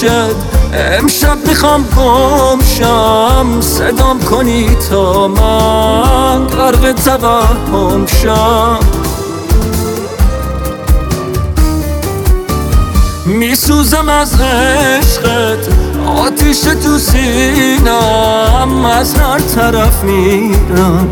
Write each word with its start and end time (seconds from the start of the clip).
گوشت 0.00 0.12
امشب 0.74 1.36
می‌خوام 1.48 1.84
گم 1.96 2.58
صدام 3.60 4.20
کنی 4.20 4.76
تا 4.90 5.28
من. 5.28 6.46
غرق 6.46 6.92
توهم 6.92 8.06
شم. 8.06 8.78
میسوزم 13.26 14.08
از 14.08 14.40
عشقت. 14.40 15.68
آتیش 16.06 16.60
تو 16.60 16.98
سینم. 16.98 18.84
از 18.84 19.14
هر 19.14 19.38
طرف 19.38 20.04
میرم. 20.04 21.08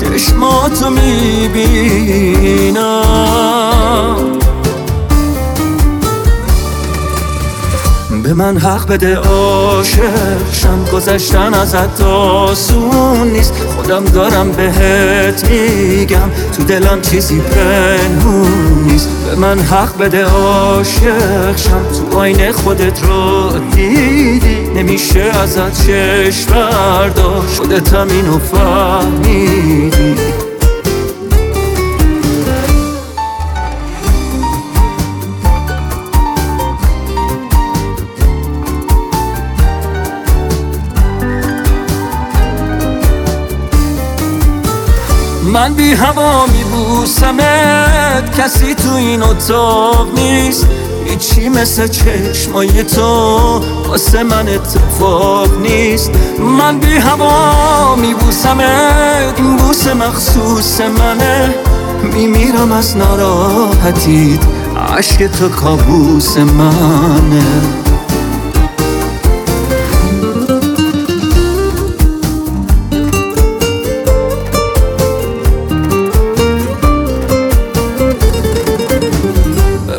چشماتو 0.00 0.90
می‌بینم. 0.90 1.94
به 8.24 8.34
من 8.34 8.58
حق 8.58 8.86
بده 8.86 9.16
عاشق 9.16 10.52
شم 10.52 10.84
گذشتن 10.92 11.54
ازت 11.54 12.00
آسون 12.00 13.28
نیست. 13.28 13.52
خودم 13.76 14.04
دارم 14.04 14.52
بهت 14.52 15.50
میگم 15.50 16.30
تو 16.56 16.64
دلم 16.64 17.00
چیزی 17.00 17.40
پنهون 17.40 18.84
نیست. 18.86 19.08
به 19.08 19.36
من 19.36 19.58
حق 19.58 19.98
بده 19.98 20.24
عاشق 20.24 21.54
تو 22.10 22.18
آینه 22.18 22.52
خودت 22.52 23.02
رو 23.02 23.50
دیدی. 23.74 24.66
نمیشه 24.74 25.20
ازت 25.20 25.86
چشم 25.86 26.52
برداشت 26.52 27.56
خودتم 27.56 28.08
اینو 28.10 28.38
فهمیدی. 28.38 29.83
من 45.54 45.74
بی 45.74 45.92
هوا 45.92 46.46
میبوسمت 46.46 48.40
کسی 48.40 48.74
تو 48.74 48.94
این 48.94 49.22
اتاق 49.22 50.18
نیست. 50.18 50.66
هیچی 51.04 51.48
مثل 51.48 51.86
چشمای 51.86 52.84
تو 52.84 53.60
واسه 53.88 54.22
من 54.22 54.48
اتفاق 54.48 55.58
نیست. 55.58 56.10
من 56.58 56.78
بی 56.78 56.96
هوا 56.96 57.96
میبوسمت 57.96 59.40
بوس 59.40 59.86
مخصوص 59.86 60.80
منه. 60.80 61.54
میمیرم 62.02 62.72
از 62.72 62.96
ناراحتیت 62.96 64.40
عشق 64.98 65.26
تو 65.26 65.48
کابوس 65.48 66.36
منه. 66.36 67.83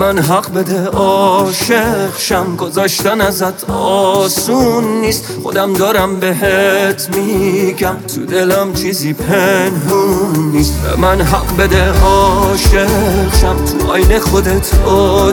من 0.00 0.18
حق 0.18 0.54
بده 0.54 0.86
عاشق 0.86 2.18
شم. 2.18 2.56
گذاشتن 2.56 3.20
ازت 3.20 3.70
آسون 3.70 4.84
نیست. 4.84 5.24
خودم 5.42 5.72
دارم 5.72 6.20
بهت 6.20 7.08
میگم. 7.16 7.96
تو 8.14 8.26
دلم 8.26 8.72
چیزی 8.72 9.12
پنهون 9.12 10.50
نیست. 10.52 10.74
به 10.82 10.96
من 11.00 11.20
حق 11.20 11.56
بده 11.56 11.92
عاشق 11.92 12.88
شم. 13.40 13.56
تو 13.64 13.90
آینه 13.90 14.20
خودت 14.20 14.70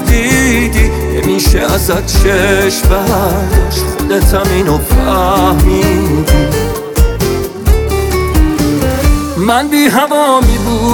دیدی. 0.06 0.92
نمیشه 1.16 1.60
ازت 1.60 2.06
چشم 2.06 2.90
برداشت. 2.90 3.84
خودتم 3.98 4.52
اینو 4.56 4.78
فهمیدی. 4.78 6.48
من 9.38 9.68
بی 9.68 9.86
هوا 9.86 10.42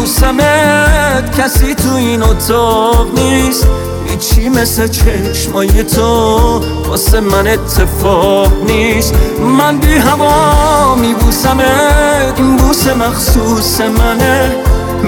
میبوسمت 0.03 1.40
کسی 1.41 1.75
تو 1.75 1.94
این 1.96 2.24
اتاق 2.24 3.19
نیست. 3.19 3.68
هیچی 4.06 4.50
مثل 4.50 4.88
چشمای 4.88 5.84
تو 5.84 6.59
واسه 6.88 7.19
من 7.19 7.47
اتفاق 7.47 8.52
نیست. 8.64 9.14
من 9.59 9.78
بی 9.78 9.94
هوا 9.94 10.96
میبوسمت 10.96 12.34
این 12.38 12.56
بوس 12.58 12.88
مخصوص 12.88 13.81
منه. 13.81 14.56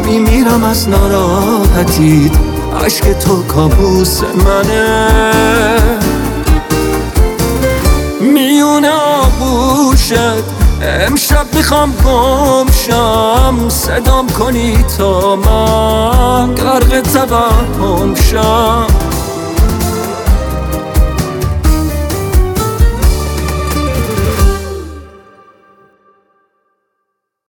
میمیرم 0.06 0.64
از 0.64 0.90
ناراحتیت 0.90 2.32
عشق 2.86 3.14
تو 3.14 3.44
کابوس 3.44 4.22
منه. 4.24 6.05
امشب 10.86 11.46
می‌خوام 11.54 11.94
گم 12.06 12.68
صدام 13.70 14.28
کنی 14.28 14.86
تا 14.98 15.36
من. 15.36 16.56
غرق 16.56 17.02
توهم 17.02 18.16
شم. 18.16 18.95